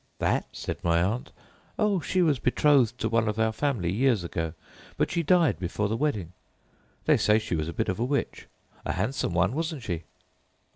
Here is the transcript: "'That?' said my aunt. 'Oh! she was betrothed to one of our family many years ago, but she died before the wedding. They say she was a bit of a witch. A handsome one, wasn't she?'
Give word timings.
"'That?' 0.17 0.47
said 0.51 0.83
my 0.83 0.99
aunt. 0.99 1.31
'Oh! 1.77 1.99
she 1.99 2.23
was 2.23 2.39
betrothed 2.39 2.97
to 2.97 3.07
one 3.07 3.27
of 3.27 3.37
our 3.37 3.51
family 3.51 3.89
many 3.89 3.99
years 3.99 4.23
ago, 4.23 4.53
but 4.97 5.11
she 5.11 5.21
died 5.21 5.59
before 5.59 5.87
the 5.89 5.95
wedding. 5.95 6.33
They 7.05 7.17
say 7.17 7.37
she 7.37 7.55
was 7.55 7.67
a 7.69 7.73
bit 7.73 7.87
of 7.87 7.99
a 7.99 8.03
witch. 8.05 8.47
A 8.83 8.93
handsome 8.93 9.35
one, 9.35 9.53
wasn't 9.53 9.83
she?' 9.83 10.05